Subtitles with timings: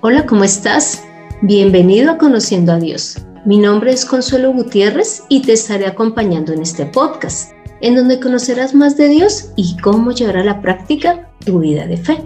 [0.00, 1.02] Hola, ¿cómo estás?
[1.42, 3.18] Bienvenido a Conociendo a Dios.
[3.44, 7.50] Mi nombre es Consuelo Gutiérrez y te estaré acompañando en este podcast,
[7.80, 11.96] en donde conocerás más de Dios y cómo llevar a la práctica tu vida de
[11.96, 12.22] fe.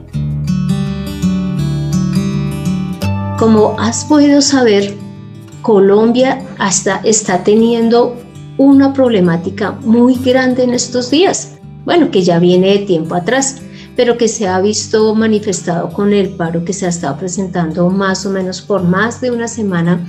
[3.38, 4.92] Como has podido saber,
[5.62, 8.18] Colombia hasta está teniendo
[8.58, 11.54] una problemática muy grande en estos días.
[11.86, 13.62] Bueno, que ya viene de tiempo atrás
[13.97, 18.24] pero que se ha visto manifestado con el paro que se ha estado presentando más
[18.27, 20.06] o menos por más de una semana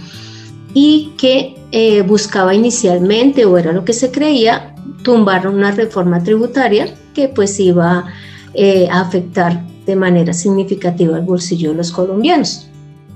[0.74, 6.94] y que eh, buscaba inicialmente, o era lo que se creía, tumbar una reforma tributaria
[7.14, 8.06] que pues iba
[8.54, 12.68] eh, a afectar de manera significativa el bolsillo de los colombianos.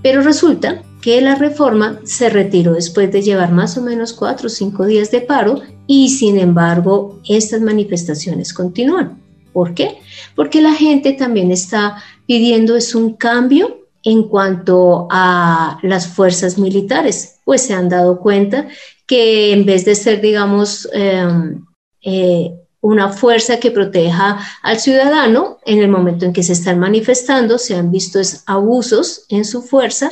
[0.01, 4.49] Pero resulta que la reforma se retiró después de llevar más o menos cuatro o
[4.49, 9.26] cinco días de paro y sin embargo estas manifestaciones continúan.
[9.57, 9.97] ¿Por qué?
[10.35, 11.97] Porque la gente también está
[12.27, 18.67] pidiendo es un cambio en cuanto a las fuerzas militares, pues se han dado cuenta
[19.07, 21.65] que en vez de ser, digamos, em,
[22.03, 27.57] eh, una fuerza que proteja al ciudadano, en el momento en que se están manifestando,
[27.57, 30.11] se han visto abusos en su fuerza,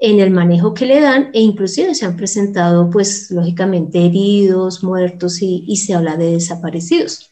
[0.00, 5.40] en el manejo que le dan e inclusive se han presentado, pues, lógicamente heridos, muertos
[5.42, 7.29] y se habla de desaparecidos.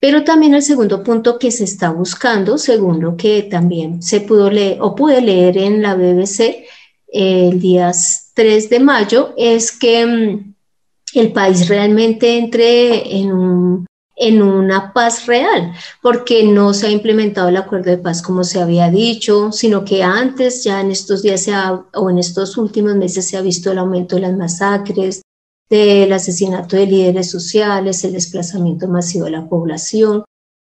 [0.00, 4.50] Pero también el segundo punto que se está buscando, según lo que también se pudo
[4.50, 6.64] leer o pude leer en la BBC
[7.12, 7.92] el día
[8.34, 10.54] 3 de mayo, es que mm,
[11.14, 13.84] el país realmente entre en,
[14.16, 18.60] en una paz real, porque no se ha implementado el acuerdo de paz como se
[18.60, 21.46] había dicho, sino que antes, ya en estos días
[21.94, 25.20] o en estos últimos meses se ha visto el aumento de las masacres,
[25.70, 30.24] del asesinato de líderes sociales, el desplazamiento masivo de la población.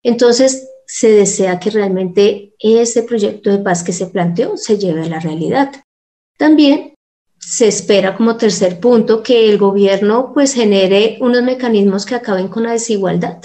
[0.02, 5.08] Entonces, se desea que realmente ese proyecto de paz que se planteó se lleve a
[5.08, 5.72] la realidad.
[6.36, 6.94] También
[7.38, 12.64] se espera como tercer punto que el gobierno pues genere unos mecanismos que acaben con
[12.64, 13.42] la desigualdad,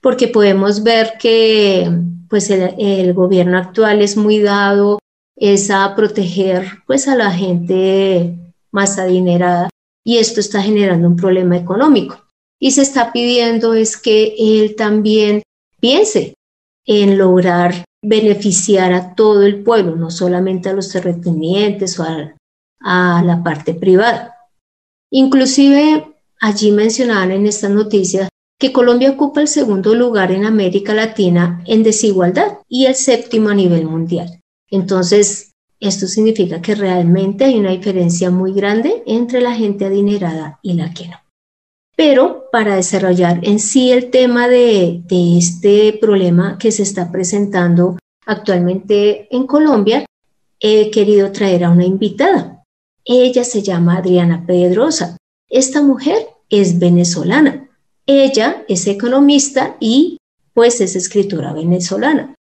[0.00, 1.90] porque podemos ver que
[2.28, 4.98] pues el, gobierno actual es muy dado
[5.36, 8.34] es a proteger pues a la gente
[8.70, 9.68] más adinerada
[10.06, 12.22] y esto está generando un problema económico.
[12.60, 15.42] Y se está pidiendo es que él también
[15.80, 16.34] piense
[16.86, 23.42] en lograr beneficiar a todo el pueblo, no solamente a los terratenientes o a, la
[23.42, 24.36] parte privada.
[25.10, 28.28] Inclusive allí mencionaban en esta noticia
[28.60, 33.54] que Colombia ocupa el segundo lugar en América Latina en desigualdad y el séptimo a
[33.54, 34.40] nivel mundial.
[34.70, 40.74] Entonces, esto significa que realmente hay una diferencia muy grande entre la gente adinerada y
[40.74, 41.16] la que no.
[41.96, 49.34] Pero para desarrollar en sí el tema de, este problema que se está presentando actualmente
[49.34, 50.04] en Colombia,
[50.60, 52.64] he querido traer a una invitada.
[53.04, 55.16] Ella se llama Adriana Pedrosa.
[55.48, 57.70] Esta mujer es venezolana.
[58.06, 60.18] Ella es economista y
[60.52, 62.34] pues es escritora venezolana.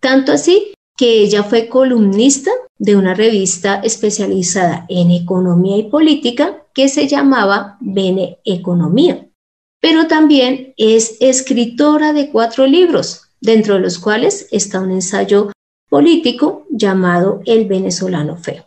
[0.00, 6.88] Tanto así que ella fue columnista de una revista especializada en economía y política que
[6.88, 9.26] se llamaba Bene Economía.
[9.80, 15.52] Pero también es escritora de cuatro libros, dentro de los cuales está un ensayo
[15.88, 18.64] político llamado El venezolano feo.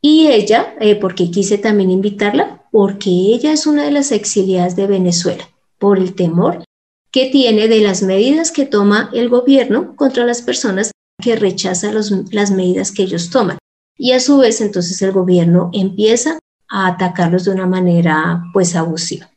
[0.00, 4.86] Y ella, eh, porque quise también invitarla, porque ella es una de las exiliadas de
[4.86, 5.48] Venezuela,
[5.78, 6.62] por el temor
[7.10, 10.90] que tiene de las medidas que toma el gobierno contra las personas
[11.22, 13.58] que rechaza las medidas que ellos toman.
[13.96, 16.38] Y a su vez, entonces el gobierno empieza
[16.68, 19.30] a atacarlos de una manera pues abusiva.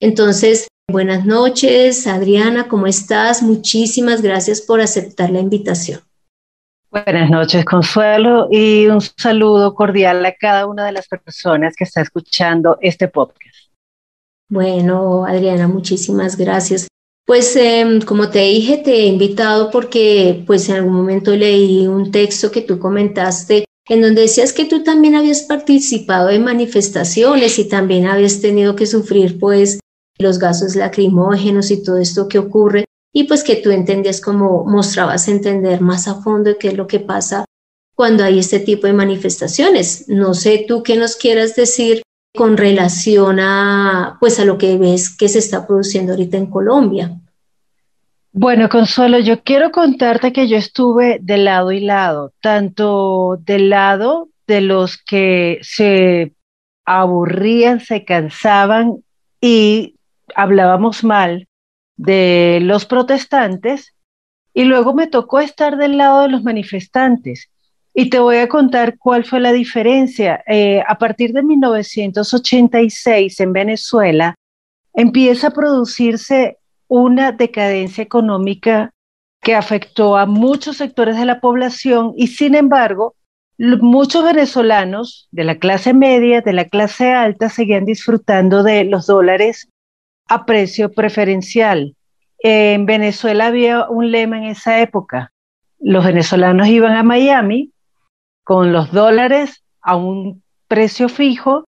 [0.00, 3.42] Entonces, buenas noches, Adriana, ¿cómo estás?
[3.42, 6.00] Muchísimas gracias por aceptar la invitación.
[6.90, 12.02] Buenas noches, Consuelo, y un saludo cordial a cada una de las personas que está
[12.02, 13.70] escuchando este podcast.
[14.50, 16.88] Bueno, Adriana, muchísimas gracias.
[17.32, 22.10] Pues em, como te dije, te he invitado porque pues en algún momento leí un
[22.10, 27.70] texto que tú comentaste en donde decías que tú también habías participado en manifestaciones y
[27.70, 29.80] también habías tenido que sufrir pues
[30.18, 32.84] los gases lacrimógenos y todo esto que ocurre
[33.14, 37.00] y pues que tú entendías como mostrabas entender más a fondo qué es lo que
[37.00, 37.46] pasa
[37.94, 40.06] cuando hay este tipo de manifestaciones.
[40.06, 42.02] No sé tú qué nos quieras decir
[42.34, 47.18] con relación a, pues, a lo que ves que se está produciendo ahorita en Colombia.
[48.32, 54.30] Bueno, Consuelo, yo quiero contarte que yo estuve de lado y lado, tanto del lado
[54.46, 56.32] de los que se
[56.86, 59.04] aburrían, se cansaban
[59.40, 59.96] y
[60.34, 61.46] hablábamos mal
[61.96, 63.94] de los protestantes,
[64.54, 67.50] y luego me tocó estar del lado de los manifestantes.
[67.94, 70.42] Y te voy a contar cuál fue la diferencia.
[70.46, 74.34] Eh, a partir de 1986 en Venezuela
[74.94, 76.58] empieza a producirse
[76.88, 78.92] una decadencia económica
[79.40, 83.14] que afectó a muchos sectores de la población y sin embargo
[83.58, 89.68] muchos venezolanos de la clase media, de la clase alta, seguían disfrutando de los dólares
[90.28, 91.94] a precio preferencial.
[92.38, 95.32] En Venezuela había un lema en esa época.
[95.78, 97.72] Los venezolanos iban a Miami
[98.44, 101.64] con los dólares a un precio fijo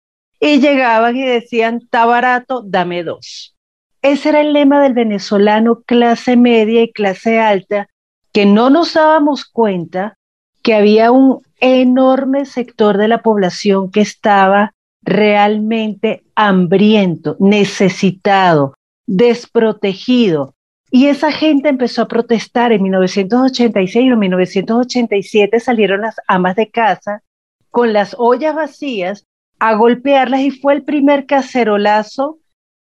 [0.41, 3.55] y llegaban y decían, está barato, dame dos.
[4.03, 7.89] Ese era el lema del venezolano clase media y clase alta,
[8.33, 10.17] que no nos dábamos cuenta
[10.63, 14.73] que había un enorme sector de la población que estaba
[15.03, 18.75] realmente hambriento, necesitado,
[19.07, 20.55] desprotegido.
[20.91, 22.73] Y esa gente empezó a protestar.
[22.73, 27.23] En 1986 o 1987 salieron las amas de casa
[27.71, 29.27] con las ollas vacías
[29.59, 32.39] a golpearlas y fue el primer cacerolazo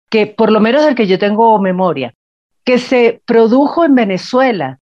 [0.09, 2.13] que, por lo menos del que yo tengo memoria,
[2.63, 4.79] que se produjo en Venezuela.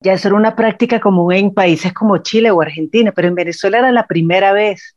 [0.00, 3.78] Ya eso era una práctica común en países como Chile o Argentina, pero en Venezuela
[3.78, 4.96] era la primera vez.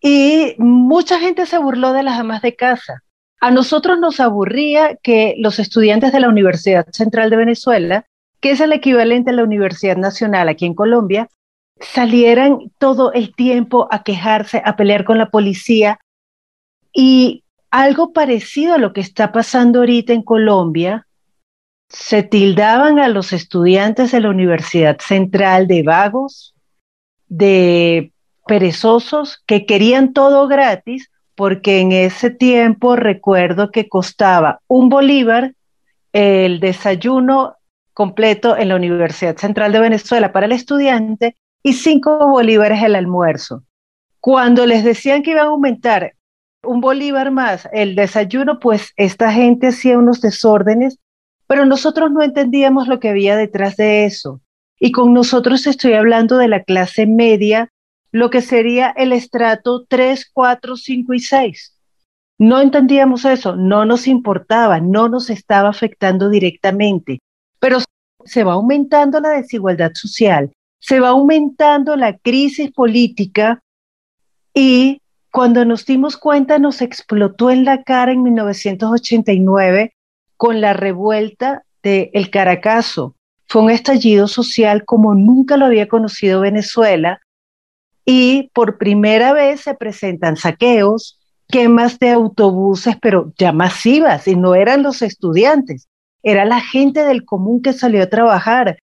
[0.00, 3.02] Y mucha gente se burló de las amas de casa.
[3.40, 8.06] A nosotros nos aburría que los estudiantes de la Universidad Central de Venezuela,
[8.40, 11.28] que es el equivalente a la Universidad Nacional aquí en Colombia,
[11.80, 16.00] salieran todo el tiempo a quejarse, a pelear con la policía.
[16.92, 21.06] Y algo parecido a lo que está pasando ahorita en Colombia,
[21.88, 26.54] se tildaban a los estudiantes de la Universidad Central de vagos,
[27.28, 28.12] de
[28.46, 35.54] perezosos, que querían todo gratis, porque en ese tiempo recuerdo que costaba un bolívar
[36.12, 37.56] el desayuno
[37.92, 43.62] completo en la Universidad Central de Venezuela para el estudiante y cinco bolívares el almuerzo.
[44.20, 46.14] Cuando les decían que iban a aumentar
[46.62, 50.98] un bolívar más el desayuno, pues esta gente hacía unos desórdenes,
[51.46, 54.40] pero nosotros no entendíamos lo que había detrás de eso.
[54.78, 57.70] Y con nosotros estoy hablando de la clase media
[58.16, 61.76] lo que sería el estrato 3, 4, 5 y 6.
[62.38, 67.18] No entendíamos eso, no nos importaba, no nos estaba afectando directamente,
[67.60, 67.78] pero
[68.24, 73.60] se va aumentando la desigualdad social, se va aumentando la crisis política
[74.54, 79.94] y cuando nos dimos cuenta nos explotó en la cara en 1989
[80.38, 83.14] con la revuelta del el Caracazo.
[83.46, 87.20] Fue un estallido social como nunca lo había conocido Venezuela,
[88.06, 91.18] y por primera vez se presentan saqueos,
[91.48, 95.88] quemas de autobuses, pero ya masivas, y no eran los estudiantes,
[96.22, 98.78] era la gente del común que salió a trabajar.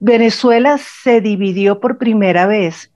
[0.00, 2.90] Venezuela se dividió por primera vez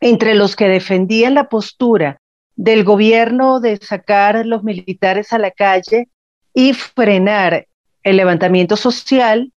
[0.00, 2.20] entre los que defendían la postura
[2.56, 6.08] del gobierno de sacar los militares a la calle
[6.52, 7.66] y frenar
[8.02, 9.52] el levantamiento social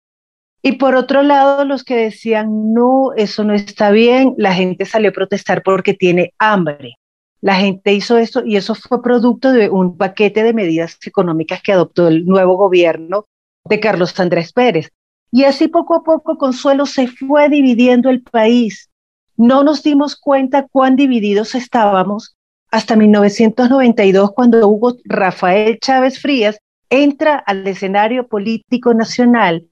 [0.63, 5.09] y por otro lado, los que decían, no, eso no está bien, la gente salió
[5.09, 6.97] a protestar porque tiene hambre.
[7.41, 11.71] La gente hizo esto y eso fue producto de un paquete de medidas económicas que
[11.71, 13.25] adoptó el nuevo gobierno
[13.65, 14.91] de Carlos Andrés Pérez.
[15.31, 18.91] Y así poco a poco, Consuelo, se fue dividiendo el país.
[19.37, 22.35] No nos dimos cuenta cuán divididos estábamos
[22.69, 26.59] hasta 1992, cuando Hugo Rafael Chávez Frías
[26.89, 29.65] entra al escenario político nacional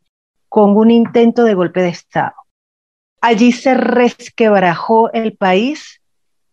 [0.50, 2.34] con un intento de golpe de Estado.
[3.22, 6.02] Allí se resquebrajó el país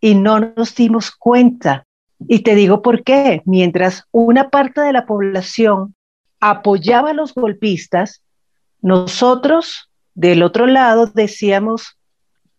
[0.00, 1.86] y no nos dimos cuenta.
[2.28, 3.42] Y te digo por qué.
[3.46, 5.94] Mientras una parte de la población
[6.40, 8.22] apoyaba a los golpistas,
[8.82, 11.98] nosotros del otro lado decíamos,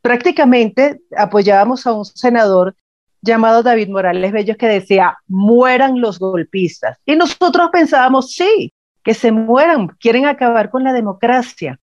[0.02, 2.76] prácticamente apoyábamos a un senador
[3.22, 6.98] llamado David Morales Bello que decía, mueran los golpistas.
[7.06, 8.74] Y nosotros pensábamos, sí,
[9.08, 11.80] que se mueran, quieren acabar con la democracia,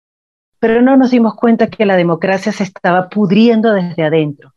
[0.57, 4.53] pero no nos dimos cuenta que la democracia se estaba pudriendo desde adentro.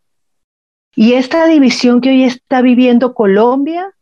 [0.95, 3.93] Y esta división que hoy está viviendo Colombia,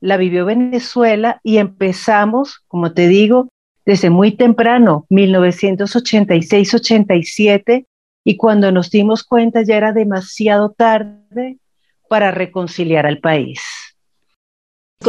[0.00, 3.48] la vivió Venezuela y empezamos, como te digo,
[3.86, 7.86] desde muy temprano, 1986-87,
[8.22, 11.56] y cuando nos dimos cuenta ya era demasiado tarde
[12.06, 13.81] para reconciliar al país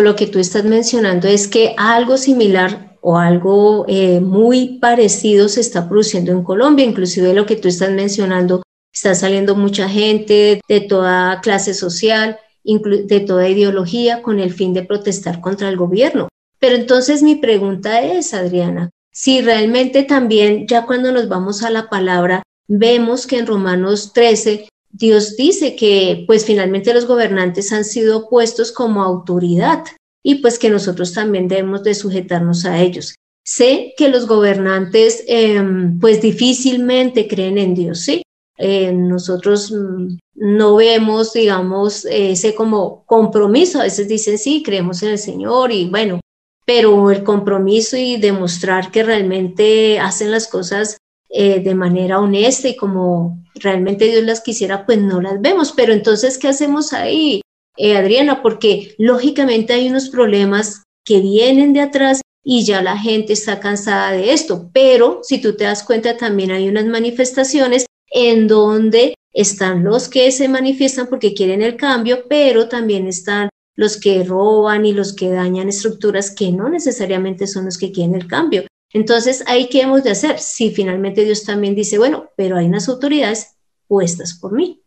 [0.02, 5.60] lo que tú estás mencionando es que algo similar o algo eh, muy parecido se
[5.60, 10.82] está produciendo en Colombia, inclusive lo que tú estás mencionando, está saliendo mucha gente de
[10.82, 16.30] toda clase social, de toda ideología, con el fin de protestar contra el gobierno.
[16.60, 21.90] Pero entonces mi pregunta es, Adriana, si realmente también, ya cuando nos vamos a la
[21.90, 28.30] palabra, vemos que en Romanos 13 Dios dice que pues finalmente los gobernantes han sido
[28.30, 29.84] puestos como autoridad
[30.24, 33.16] y pues que nosotros también debemos de sujetarnos a ellos.
[33.44, 38.22] Sé que los gobernantes em, pues difícilmente creen en Dios, ¿sí?
[38.58, 43.80] Eh, nosotros mm, no vemos, digamos, ese como compromiso.
[43.80, 46.22] A veces dicen, sí, creemos en el Señor y bueno,
[46.66, 50.98] pero el compromiso y demostrar que realmente hacen las cosas
[51.36, 55.72] eh, de manera honesta y como realmente Dios las quisiera, pues no las vemos.
[55.72, 57.42] Pero entonces, ¿qué hacemos ahí,
[57.76, 58.44] eh, Adriana?
[58.44, 64.12] Porque lógicamente hay unos problemas que vienen de atrás y ya la gente está cansada
[64.12, 64.70] de esto.
[64.74, 70.32] Pero si tú te das cuenta, también hay unas manifestaciones en donde están los que
[70.32, 75.32] se manifiestan porque quieren el cambio, pero también están los que roban y los que
[75.32, 78.66] dañan estructuras que no necesariamente son los que quieren el cambio.
[78.94, 80.40] Entonces, ¿ahí qué hemos de hacer?
[80.40, 83.58] Si finalmente Dios también dice, bueno, pero hay unas autoridades
[83.88, 84.82] puestas por mí.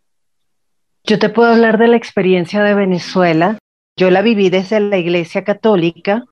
[1.04, 3.58] Yo te puedo hablar de la experiencia de Venezuela.
[3.96, 6.24] Yo la viví desde la Iglesia Católica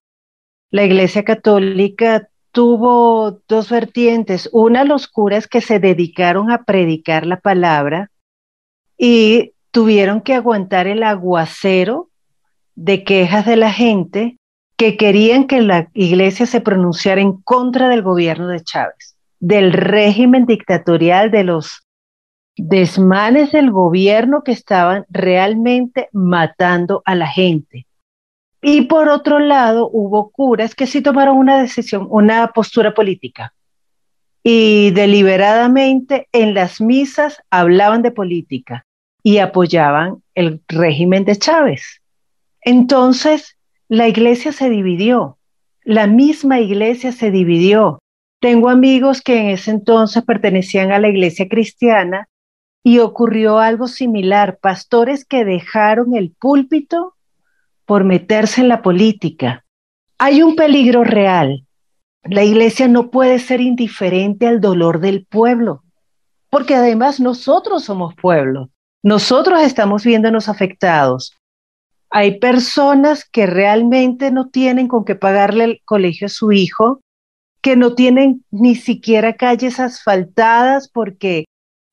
[0.74, 4.48] la Iglesia Católica tuvo dos vertientes.
[4.52, 8.10] Una, los curas que se dedicaron a predicar la palabra
[8.98, 12.10] y tuvieron que aguantar el aguacero
[12.74, 14.36] de quejas de la gente
[14.76, 20.46] que querían que la iglesia se pronunciara en contra del gobierno de Chávez, del régimen
[20.46, 21.84] dictatorial, de los
[22.56, 27.86] desmanes del gobierno que estaban realmente matando a la gente.
[28.62, 33.52] Y por otro lado, hubo curas que sí tomaron una decisión, una postura política.
[34.42, 38.86] Y deliberadamente en las misas hablaban de política
[39.22, 42.02] y apoyaban el régimen de Chávez.
[42.60, 43.56] Entonces,
[43.88, 45.38] la iglesia se dividió,
[45.84, 47.98] la misma iglesia se dividió.
[48.40, 52.28] Tengo amigos que en ese entonces pertenecían a la iglesia cristiana
[52.82, 57.14] y ocurrió algo similar, pastores que dejaron el púlpito
[57.86, 59.64] por meterse en la política.
[60.18, 61.66] Hay un peligro real.
[62.22, 65.82] La iglesia no puede ser indiferente al dolor del pueblo,
[66.48, 68.70] porque además nosotros somos pueblo.
[69.02, 71.36] Nosotros estamos viéndonos afectados.
[72.16, 77.00] Hay personas que realmente no tienen con qué pagarle el colegio a su hijo,
[77.60, 81.46] que no tienen ni siquiera calles asfaltadas porque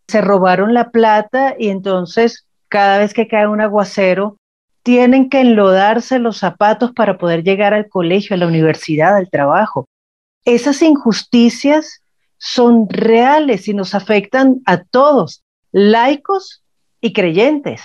[0.08, 4.38] se robaron la plata y entonces cada vez que cae un aguacero
[4.84, 9.88] tienen que enlodarse los zapatos para poder llegar al colegio, a la universidad, al trabajo.
[10.46, 12.04] Esas injusticias
[12.38, 16.62] son reales y nos afectan a todos, laicos
[17.00, 17.82] y creyentes.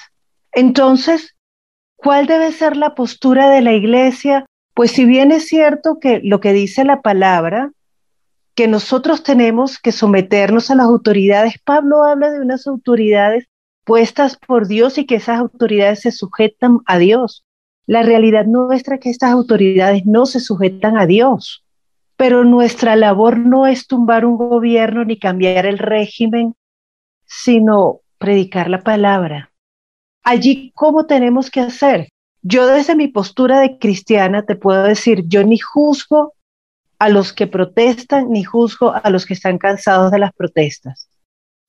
[0.53, 1.36] Entonces,
[1.97, 4.47] ¿cuál debe ser la postura de la iglesia?
[4.75, 7.73] Pues si bien es cierto que lo que dice la palabra,
[8.55, 13.49] que nosotros tenemos que someternos a las autoridades, Pablo habla de unas autoridades
[13.85, 17.45] puestas por Dios y que esas autoridades se sujetan a Dios.
[17.87, 21.65] La realidad nuestra es que estas autoridades no se sujetan a Dios,
[22.17, 26.55] pero nuestra labor no es tumbar un gobierno ni cambiar el régimen,
[27.27, 29.53] sino predicar la palabra.
[30.27, 32.09] Allí, ¿cómo tenemos que hacer?
[32.43, 36.35] Yo desde mi postura de cristiana te puedo decir, yo ni juzgo
[36.99, 41.09] a los que protestan, ni juzgo a los que están cansados de las protestas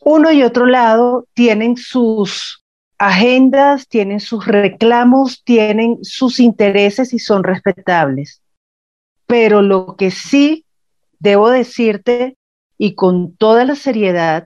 [0.09, 2.63] uno y otro lado tienen sus
[2.97, 8.41] agendas, tienen sus reclamos, tienen sus intereses y son respetables.
[9.25, 10.65] Pero lo que sí
[11.19, 12.37] debo decirte,
[12.77, 14.45] y con toda la seriedad,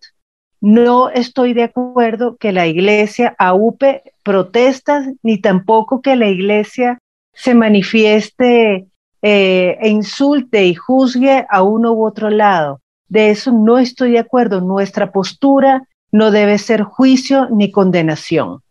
[0.62, 7.00] no estoy de acuerdo que la iglesia aupe protestas, ni tampoco que la iglesia
[7.34, 8.88] se manifieste
[9.24, 12.80] eh, e insulte y juzgue a uno u otro lado.
[13.10, 14.62] De eso no estoy de acuerdo.
[14.62, 18.62] Nuestra postura no debe ser juicio ni condenación.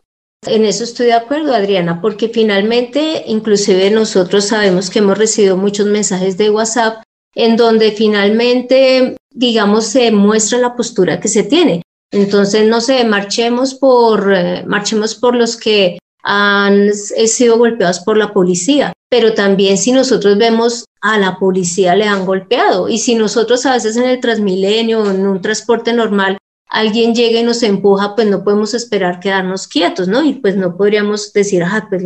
[0.46, 5.86] En eso estoy de acuerdo, Adriana, porque finalmente, inclusive nosotros sabemos que hemos recibido muchos
[5.86, 7.02] mensajes de WhatsApp
[7.34, 11.82] en donde finalmente, digamos, se muestra la postura que se tiene.
[12.12, 18.32] Entonces, no sé, marchemos por, eh, marchemos por los que han sido golpeados por la
[18.32, 23.64] policía, pero también si nosotros vemos a la policía le han golpeado y si nosotros
[23.64, 26.36] a veces en el Transmilenio en un transporte normal
[26.70, 30.24] alguien llega y nos empuja, pues no podemos esperar quedarnos quietos, ¿no?
[30.24, 32.04] Y pues no podríamos decir, ah, pues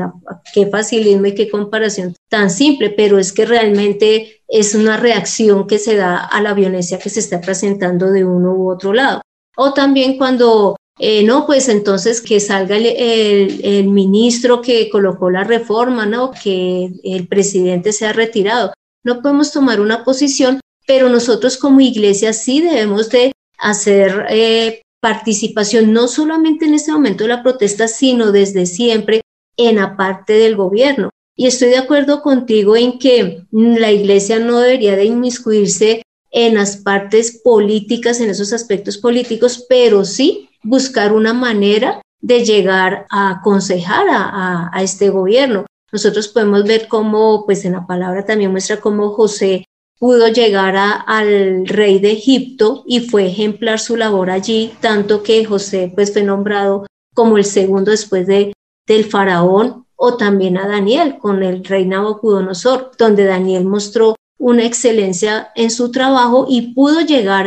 [0.54, 5.78] qué facilismo y qué comparación tan simple, pero es que realmente es una reacción que
[5.78, 9.20] se da a la violencia que se está presentando de uno u otro lado.
[9.56, 16.06] O también cuando eh, no, pues entonces que salga el, ministro que colocó la reforma,
[16.06, 16.30] ¿no?
[16.30, 18.72] Que el presidente se ha retirado.
[19.04, 23.32] No podemos tomar una posición, pero nosotros como iglesia sí debemos de
[23.64, 29.22] hacer eh, participación no solamente en este momento de la protesta, sino desde siempre
[29.56, 31.10] en aparte del gobierno.
[31.34, 36.76] Y estoy de acuerdo contigo en que la iglesia no debería de inmiscuirse en las
[36.76, 44.06] partes políticas, en esos aspectos políticos, pero sí buscar una manera de llegar a aconsejar
[44.10, 45.64] a, este gobierno.
[45.90, 49.64] Nosotros podemos ver cómo, pues en la palabra también muestra cómo José
[50.04, 55.90] pudo llegar al rey de Egipto y fue ejemplar su labor allí, tanto que José
[55.94, 56.84] pues fue nombrado
[57.14, 58.52] como el segundo después de,
[58.86, 65.50] del faraón o también a Daniel con el rey Nabucodonosor, donde Daniel mostró una excelencia
[65.54, 67.46] en su trabajo y pudo llegar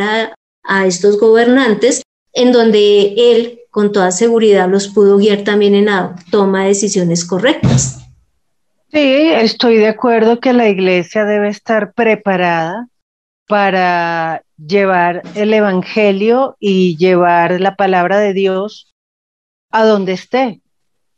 [0.64, 6.16] a, estos gobernantes en donde él con toda seguridad los pudo guiar también en la
[6.32, 8.07] toma de decisiones correctas.
[8.90, 12.88] Sí, estoy de acuerdo que la iglesia debe estar preparada
[13.46, 18.94] para llevar el Evangelio y llevar la palabra de Dios
[19.70, 20.62] a donde esté,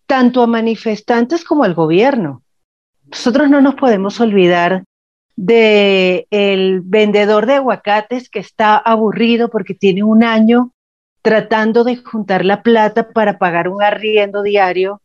[0.06, 2.42] tanto a manifestantes como al gobierno.
[3.04, 4.84] Nosotros no nos podemos olvidar
[5.36, 6.26] de
[6.84, 10.72] vendedor de aguacates que está aburrido porque tiene un año
[11.22, 15.00] tratando de juntar la plata para pagar un arriendo diario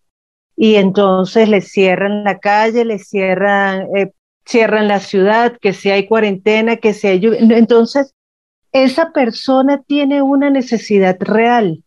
[0.56, 4.12] y entonces le cierran la calle, le cierran, eh,
[4.46, 7.40] cierran la ciudad, que si hay cuarentena, que si hay lluvia.
[7.42, 8.14] Entonces,
[8.72, 11.84] esa persona tiene una necesidad real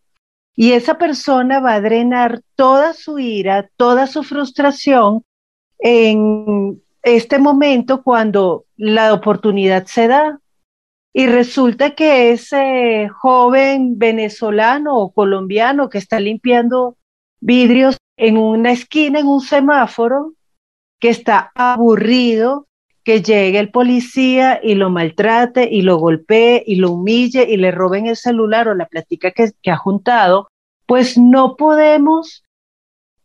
[0.55, 5.23] y esa persona va a drenar toda su ira, toda su frustración
[5.79, 10.39] en este momento cuando la oportunidad se da.
[11.13, 16.97] Y resulta que ese joven venezolano o colombiano que está limpiando
[17.41, 20.33] vidrios en una esquina, en un semáforo,
[20.99, 22.67] que está aburrido,
[23.03, 27.71] que llegue el policía y lo maltrate y lo golpee y lo humille y le
[27.71, 30.49] roben el celular o la plática que, que ha juntado,
[30.85, 32.43] pues no podemos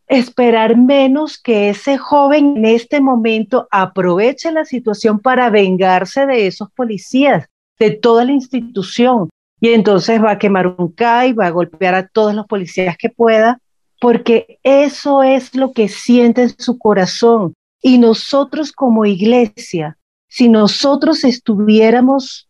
[0.07, 6.71] esperar menos que ese joven en este momento aproveche la situación para vengarse de esos
[6.71, 7.47] policías,
[7.79, 9.29] de toda la institución.
[9.59, 13.09] Y entonces va a quemar un CAI, va a golpear a todos los policías que
[13.09, 13.59] pueda,
[14.05, 17.55] porque eso es lo que siente en su corazón.
[17.81, 22.47] Y nosotros como iglesia, si nosotros estuviéramos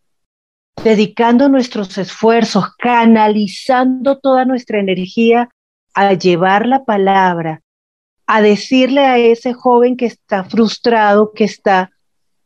[0.84, 5.48] dedicando nuestros esfuerzos, canalizando toda nuestra energía
[5.94, 7.62] a llevar la palabra,
[8.28, 11.92] a decirle a ese joven que está frustrado, que está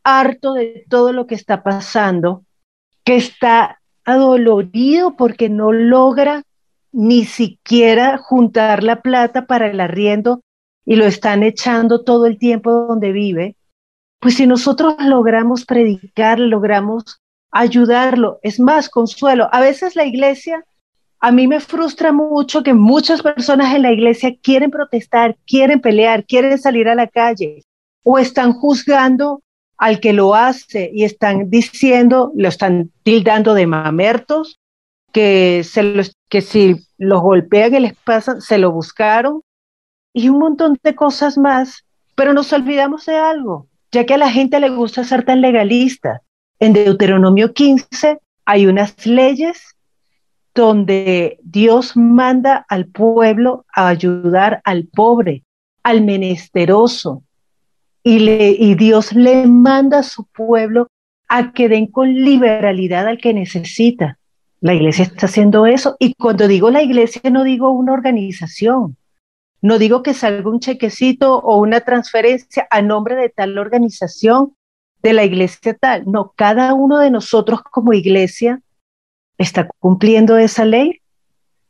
[0.04, 2.44] harto de todo lo que está pasando,
[3.02, 6.44] que está adolorido porque no logra
[6.92, 10.42] ni siquiera juntar la plata para el arriendo
[10.84, 13.56] y lo están echando todo el tiempo donde vive,
[14.20, 19.48] pues si nosotros logramos predicar, logramos ayudarlo, es más, consuelo.
[19.52, 20.64] A veces la iglesia
[21.20, 26.24] a mí me frustra mucho que muchas personas en la iglesia quieren protestar, quieren pelear,
[26.24, 27.62] quieren salir a la calle
[28.02, 29.42] o están juzgando
[29.76, 34.59] al que lo hace y están diciendo, lo están tildando de mamertos,
[35.12, 39.42] que, se que si los golpean y les pasan, se lo buscaron
[40.12, 41.84] y un montón de cosas más.
[42.14, 46.22] Pero nos olvidamos de algo, ya que a la gente le gusta ser tan legalista.
[46.58, 49.76] En Deuteronomio 15 hay unas leyes
[50.54, 55.44] donde Dios manda al pueblo a ayudar al pobre,
[55.82, 57.22] al menesteroso,
[58.02, 60.88] y, le, y Dios le manda a su pueblo
[61.28, 64.18] a que den con liberalidad al que necesita.
[64.60, 65.96] La iglesia está haciendo eso.
[65.98, 68.96] Y cuando digo la iglesia, no digo una organización.
[69.62, 74.54] No digo que salga un chequecito o una transferencia a nombre de tal organización
[75.02, 76.04] de la iglesia tal.
[76.06, 78.60] No, cada uno de nosotros como iglesia
[79.38, 81.00] está cumpliendo esa ley.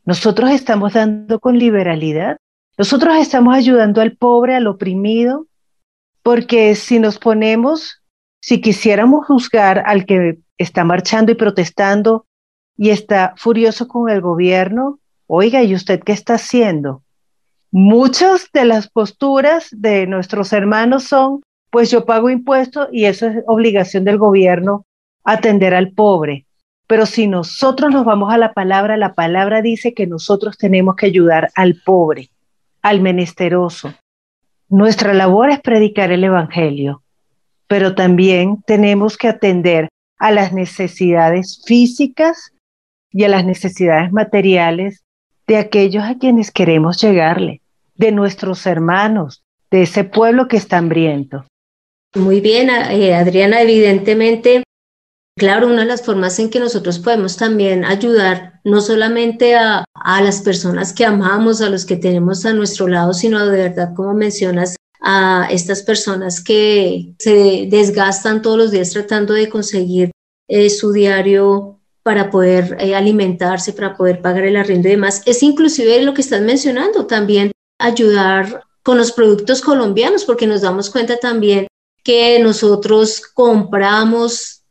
[0.05, 2.37] Nosotros estamos dando con liberalidad.
[2.77, 5.47] Nosotros estamos ayudando al pobre, al oprimido,
[6.23, 8.03] porque si nos ponemos,
[8.41, 12.27] si quisiéramos juzgar al que está marchando y protestando
[12.77, 17.03] y está furioso con el gobierno, oiga, ¿y usted qué está haciendo?
[17.73, 23.45] Muchas de las posturas de nuestros hermanos son, pues yo pago impuestos y eso es
[23.47, 24.87] obligación del gobierno
[25.25, 26.47] atender al pobre.
[26.89, 31.07] Pero si nosotros nos vamos a la palabra, la palabra dice que nosotros tenemos que
[31.07, 32.31] ayudar al pobre,
[32.83, 33.95] al menesteroso.
[34.69, 37.05] Nuestra labor es predicar el Evangelio,
[37.69, 42.53] pero también tenemos que atender a las necesidades físicas
[43.11, 45.03] y a las necesidades materiales
[45.47, 47.61] de aquellos a quienes queremos llegarle,
[47.95, 51.45] de nuestros hermanos, de ese pueblo que está hambriento.
[52.15, 54.63] Muy bien, eh, Adriana, evidentemente
[55.41, 60.21] Claro, una de las formas en que nosotros podemos también ayudar no solamente a, a,
[60.21, 64.13] las personas que amamos, a los que tenemos a nuestro lado, sino de verdad, como
[64.13, 70.11] mencionas, a estas personas que se desgastan todos los días tratando de conseguir
[70.47, 75.23] eh, su diario para poder eh, alimentarse, para poder pagar el arriendo y demás.
[75.27, 80.91] Es inclusive lo que estás mencionando, también ayudar con los productos colombianos, porque nos damos
[80.91, 81.67] cuenta también
[82.03, 84.63] que nosotros compramos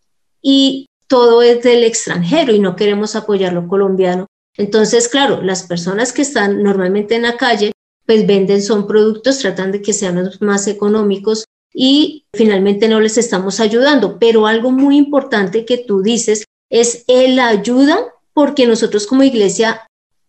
[0.42, 4.28] y todo es del extranjero y no queremos apoyar lo colombiano.
[4.58, 7.72] Entonces, claro, las personas que están normalmente en la calle,
[8.06, 13.60] pues venden son productos, tratan de que sean más económicos y finalmente no les estamos
[13.60, 14.18] ayudando.
[14.20, 19.88] Pero algo muy importante que tú dices es el ayuda, porque nosotros como iglesia,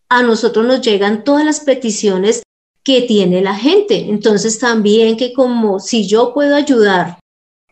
[0.08, 2.42] a nosotros nos llegan todas las peticiones
[2.82, 4.06] que tiene la gente.
[4.08, 7.18] Entonces también que como si yo puedo ayudar,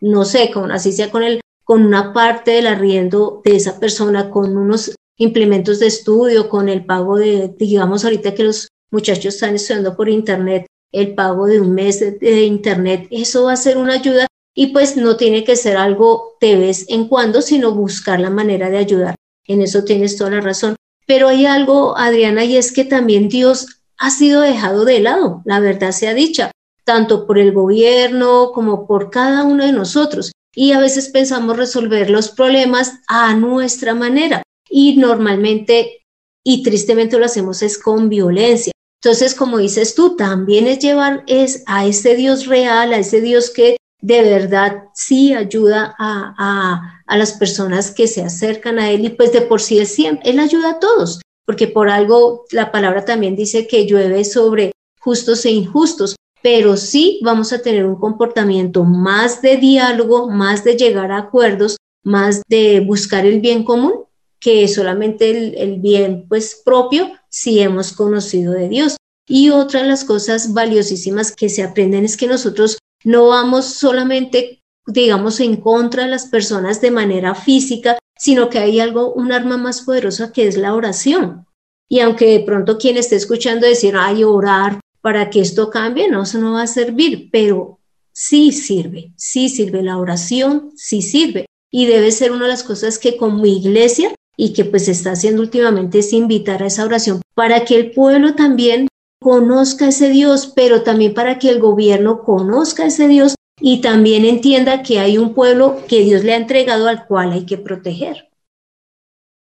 [0.01, 4.29] no sé, con, así sea con, el, con una parte del arriendo de esa persona,
[4.29, 9.55] con unos implementos de estudio, con el pago de, digamos ahorita que los muchachos están
[9.55, 13.93] estudiando por internet, el pago de un mes de, internet, eso va a ser una
[13.93, 14.27] ayuda
[14.59, 18.69] y pues no tiene que ser algo de vez en cuando, sino buscar la manera
[18.69, 19.15] de ayudar.
[19.47, 20.75] En eso tienes toda la razón.
[21.07, 23.67] Pero hay algo, Adriana, y es que también Dios
[23.97, 26.51] ha sido dejado de lado, la verdad sea dicha,
[26.83, 30.33] tanto por el gobierno como por cada uno de nosotros.
[30.53, 36.01] Y a veces pensamos resolver los problemas a nuestra manera y normalmente
[36.43, 38.73] y tristemente lo hacemos es con violencia.
[39.01, 43.51] Entonces, como dices tú, también es llevar es a ese Dios real, a ese Dios
[43.51, 49.09] que de verdad sí ayuda a, a, las personas que se acercan a Él y
[49.09, 53.05] pues de por sí Él, siempre, él ayuda a todos porque por algo la palabra
[53.05, 58.83] también dice que llueve sobre justos e injustos, pero sí vamos a tener un comportamiento
[58.83, 64.05] más de diálogo, más de llegar a acuerdos, más de buscar el bien común
[64.39, 68.97] que solamente el, el bien pues propio si hemos conocido de Dios.
[69.27, 74.63] Y otra de las cosas valiosísimas que se aprenden es que nosotros no vamos solamente,
[74.85, 79.57] digamos, en contra de las personas de manera física, sino que hay algo, un arma
[79.57, 81.45] más poderosa que es la oración.
[81.87, 86.23] Y aunque de pronto quien esté escuchando decir, ay, orar para que esto cambie, no,
[86.23, 87.79] eso no va a servir, pero
[88.11, 91.45] sí sirve, sí sirve la oración, sí sirve.
[91.71, 95.41] Y debe ser una de las cosas que como iglesia y que pues está haciendo
[95.41, 98.87] últimamente es invitar a esa oración para que el pueblo también
[99.19, 104.83] conozca ese Dios, pero también para que el gobierno conozca ese Dios y también entienda
[104.83, 108.29] que hay un pueblo que Dios le ha entregado al cual hay que proteger.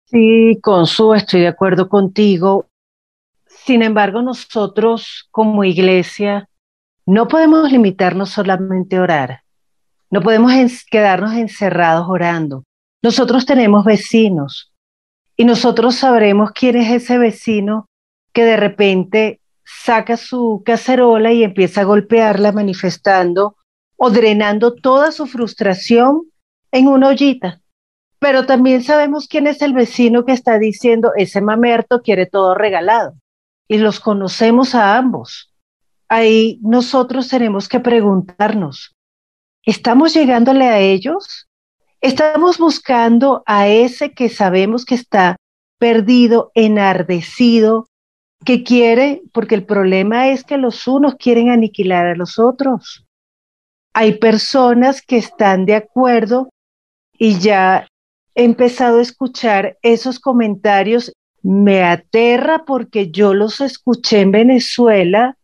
[0.07, 2.67] Sí, Consu, estoy de acuerdo contigo.
[3.47, 6.49] Sin embargo, nosotros como iglesia
[7.05, 9.43] no podemos limitarnos solamente a orar.
[10.11, 10.53] No podemos
[10.91, 12.65] quedarnos encerrados orando.
[13.03, 14.73] Nosotros tenemos vecinos
[15.37, 17.87] y nosotros sabremos quién es ese vecino
[18.33, 23.57] que de repente saca su cacerola y empieza a golpearla manifestando
[23.97, 26.23] o drenando toda su frustración
[26.73, 27.61] en una ollita.
[28.19, 33.15] Pero también sabemos quién es el vecino que está diciendo, ese mamerto quiere todo regalado.
[33.69, 35.53] Y los conocemos a ambos.
[36.09, 38.97] Ahí nosotros tenemos que preguntarnos,
[39.63, 41.47] ¿estamos llegándole a ellos?
[42.01, 45.37] ¿Estamos buscando a ese que sabemos que está
[45.79, 47.88] perdido, enardecido,
[48.45, 53.07] que quiere, porque el problema es que los unos quieren aniquilar a los otros.
[53.93, 56.51] Hay personas que están de acuerdo
[57.19, 57.89] y ya
[58.35, 61.13] he empezado a escuchar esos comentarios.
[61.43, 65.37] Me aterra porque yo los escuché en Venezuela,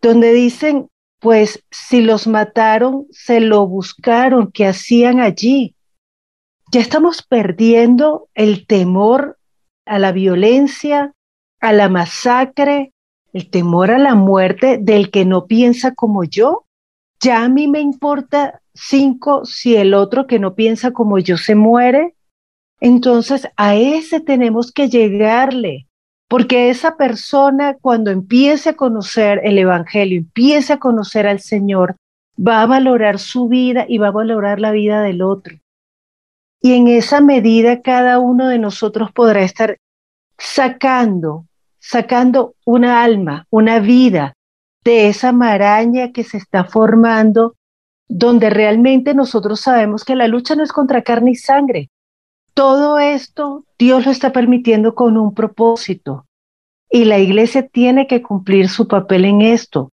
[0.00, 5.74] donde dicen, pues si los mataron, se lo buscaron, ¿qué hacían allí?
[6.70, 9.38] Ya estamos perdiendo el temor
[9.86, 11.14] a la violencia,
[11.64, 12.92] a la masacre,
[13.32, 16.66] el temor a la muerte del que no piensa como yo.
[17.20, 21.54] Ya a mí me importa cinco si el otro que no piensa como yo se
[21.54, 22.16] muere.
[22.80, 25.88] Entonces a ese tenemos que llegarle,
[26.28, 31.96] porque esa persona cuando empiece a conocer el Evangelio, empiece a conocer al Señor,
[32.36, 35.56] va a valorar su vida y va a valorar la vida del otro.
[36.60, 39.78] Y en esa medida cada uno de nosotros podrá estar
[40.36, 41.46] sacando
[41.86, 44.34] sacando una alma, una vida
[44.84, 47.56] de esa maraña que se está formando,
[48.08, 51.90] donde realmente nosotros sabemos que la lucha no es contra carne y sangre.
[52.54, 56.24] Todo esto Dios lo está permitiendo con un propósito
[56.90, 59.90] y la iglesia tiene que cumplir su papel en esto.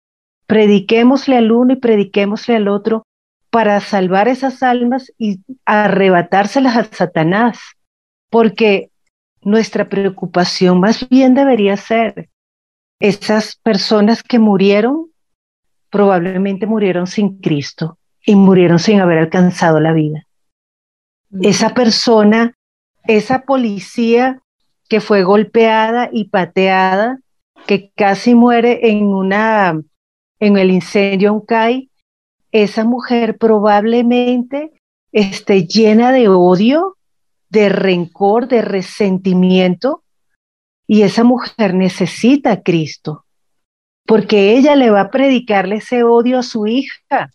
[0.47, 3.05] Prediquémosle al uno y prediquémosle al otro
[3.49, 7.59] para salvar esas almas y arrebatárselas a Satanás,
[8.29, 8.91] porque
[9.43, 12.29] nuestra preocupación más bien debería ser
[13.01, 15.11] esas personas que murieron,
[15.91, 20.27] probablemente murieron sin Cristo y murieron sin haber alcanzado la vida.
[21.43, 22.55] Esa persona,
[23.07, 24.41] esa policía
[24.89, 27.21] que fue golpeada y pateada,
[27.67, 29.81] que casi muere en una
[30.41, 31.91] en el incendio en CAI,
[32.53, 34.73] esa mujer probablemente
[35.13, 36.97] esté llena de odio,
[37.51, 40.03] de rencor, de resentimiento,
[40.87, 43.25] y esa mujer necesita a Cristo,
[44.07, 47.31] porque ella le va a predicarle ese odio a su hija.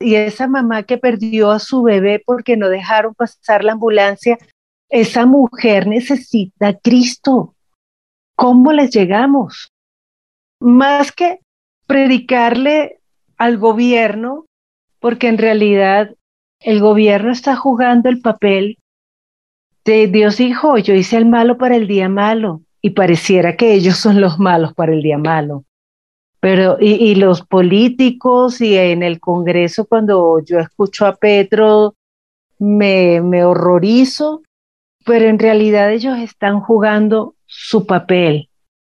[0.00, 4.38] Y esa mamá que perdió a su bebé porque no dejaron pasar la ambulancia,
[4.88, 7.54] esa mujer necesita a Cristo.
[8.36, 9.72] ¿Cómo les llegamos?
[10.60, 11.40] Más que
[11.86, 13.00] predicarle
[13.36, 14.46] al gobierno,
[15.00, 16.14] porque en realidad
[16.60, 18.78] el gobierno está jugando el papel
[19.88, 24.20] Dios dijo, yo hice el malo para el día malo y pareciera que ellos son
[24.20, 25.64] los malos para el día malo.
[26.40, 31.96] Pero, y, los políticos y en el Congreso, cuando yo escucho a Petro,
[32.60, 34.42] me, me horrorizo,
[35.04, 38.50] pero en realidad ellos están jugando su papel.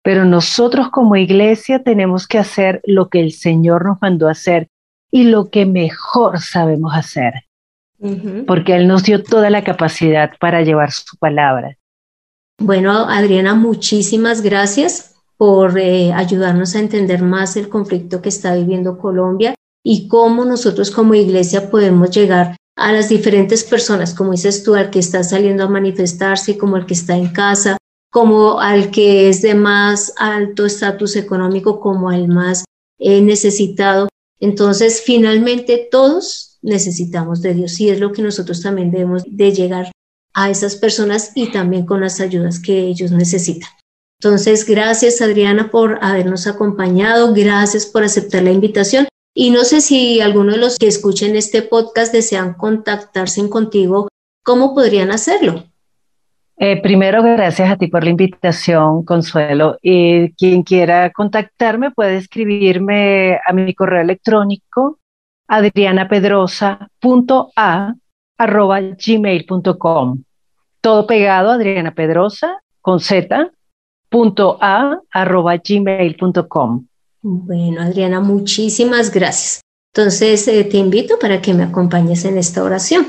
[0.05, 4.69] Pero nosotros como iglesia tenemos que hacer lo que el Señor nos mandó hacer
[5.11, 7.35] y lo que mejor sabemos hacer,
[8.47, 11.77] porque Él nos dio toda la capacidad para llevar su palabra.
[12.59, 18.99] Bueno, Adriana, muchísimas gracias por eh, ayudarnos a entender más el conflicto que está viviendo
[18.99, 24.75] Colombia y cómo nosotros como iglesia podemos llegar a las diferentes personas, como dices tú,
[24.75, 27.77] al que está saliendo a manifestarse, como el que está en casa,
[28.11, 32.65] como al que es de más alto estatus económico, como al más
[32.99, 34.09] eh, necesitado.
[34.39, 39.93] Entonces, finalmente todos necesitamos de Dios y es lo que nosotros también debemos de llegar
[40.35, 43.69] a esas personas y también con las ayudas que ellos necesitan.
[44.21, 50.21] Entonces, gracias Adriana por habernos acompañado, gracias por aceptar la invitación y no sé si
[50.21, 54.09] alguno de los que escuchen este podcast desean contactarse contigo,
[54.45, 55.65] ¿cómo podrían hacerlo?
[56.59, 59.79] Eh, primero, gracias a ti por la invitación, Consuelo.
[59.83, 65.01] Y quien quiera contactarme puede escribirme a mi correo electrónico
[65.53, 67.95] adrianapedrosa.a
[68.39, 70.23] arroba gmail.com.
[70.81, 73.51] Todo pegado, Adriana Pedrosa, con z,
[74.09, 76.87] punto a, arroba gmail.com.
[77.21, 79.61] Bueno, Adriana, muchísimas gracias.
[79.95, 83.09] Entonces, eh, te invito para que me acompañes en esta oración.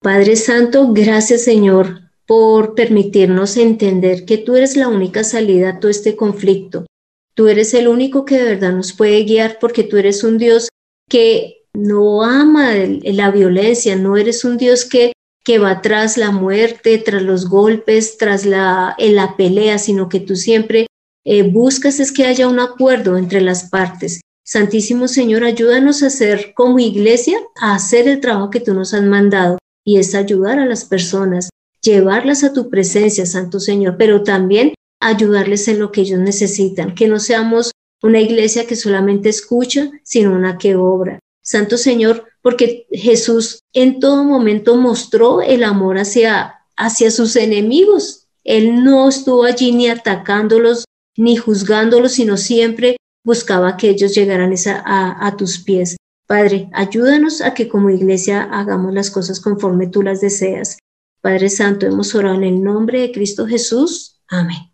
[0.00, 5.92] Padre Santo, gracias Señor por permitirnos entender que tú eres la única salida a todo
[5.92, 6.86] este conflicto.
[7.34, 10.70] Tú eres el único que de verdad nos puede guiar porque tú eres un Dios
[11.12, 15.12] que no ama la violencia, no eres un Dios que,
[15.44, 20.20] que va tras la muerte, tras los golpes, tras la, en la pelea, sino que
[20.20, 20.86] tú siempre
[21.26, 24.22] eh, buscas es que haya un acuerdo entre las partes.
[24.42, 29.02] Santísimo Señor, ayúdanos a hacer como iglesia, a hacer el trabajo que tú nos has
[29.02, 31.50] mandado y es ayudar a las personas,
[31.82, 37.06] llevarlas a tu presencia, Santo Señor, pero también ayudarles en lo que ellos necesitan, que
[37.06, 37.72] no seamos
[38.02, 41.18] una iglesia que solamente escucha, sino una que obra.
[41.42, 48.26] Santo Señor, porque Jesús en todo momento mostró el amor hacia, hacia sus enemigos.
[48.44, 50.84] Él no estuvo allí ni atacándolos
[51.16, 55.96] ni juzgándolos, sino siempre buscaba que ellos llegaran a, a tus pies.
[56.26, 60.78] Padre, ayúdanos a que como iglesia hagamos las cosas conforme tú las deseas.
[61.20, 64.20] Padre Santo, hemos orado en el nombre de Cristo Jesús.
[64.28, 64.72] Amén.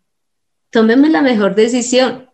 [0.71, 2.28] Tómeme la mejor decisión,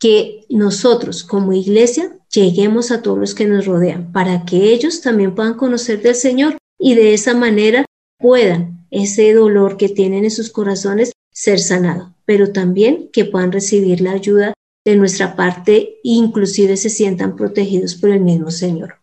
[0.00, 5.34] que nosotros como iglesia lleguemos a todos los que nos rodean, para que ellos también
[5.34, 7.84] puedan conocer del Señor y de esa manera
[8.18, 14.00] puedan ese dolor que tienen en sus corazones ser sanado, pero también que puedan recibir
[14.00, 18.94] la ayuda de nuestra parte e inclusive se sientan protegidos por el mismo Señor.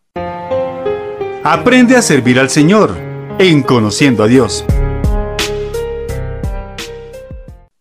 [1.44, 2.96] Aprende a servir al Señor
[3.38, 4.64] en Conociendo a Dios.